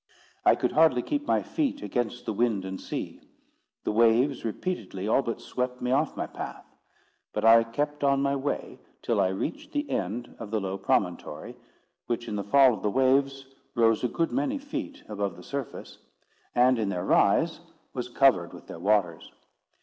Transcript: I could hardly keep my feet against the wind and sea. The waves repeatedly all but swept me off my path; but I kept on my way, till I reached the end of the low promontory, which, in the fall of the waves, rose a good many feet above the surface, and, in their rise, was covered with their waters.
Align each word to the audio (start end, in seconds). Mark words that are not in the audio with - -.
I 0.43 0.55
could 0.55 0.71
hardly 0.71 1.03
keep 1.03 1.27
my 1.27 1.43
feet 1.43 1.83
against 1.83 2.25
the 2.25 2.33
wind 2.33 2.65
and 2.65 2.81
sea. 2.81 3.21
The 3.83 3.91
waves 3.91 4.43
repeatedly 4.43 5.07
all 5.07 5.21
but 5.21 5.39
swept 5.39 5.79
me 5.79 5.91
off 5.91 6.17
my 6.17 6.25
path; 6.25 6.65
but 7.33 7.45
I 7.45 7.63
kept 7.63 8.03
on 8.03 8.19
my 8.19 8.35
way, 8.35 8.79
till 9.03 9.21
I 9.21 9.27
reached 9.27 9.73
the 9.73 9.87
end 9.91 10.35
of 10.39 10.49
the 10.49 10.59
low 10.59 10.79
promontory, 10.79 11.55
which, 12.07 12.27
in 12.27 12.35
the 12.35 12.43
fall 12.43 12.73
of 12.73 12.81
the 12.81 12.89
waves, 12.89 13.45
rose 13.75 14.03
a 14.03 14.07
good 14.07 14.31
many 14.31 14.57
feet 14.57 15.03
above 15.07 15.35
the 15.37 15.43
surface, 15.43 15.99
and, 16.55 16.79
in 16.79 16.89
their 16.89 17.05
rise, 17.05 17.59
was 17.93 18.09
covered 18.09 18.53
with 18.53 18.65
their 18.65 18.79
waters. 18.79 19.31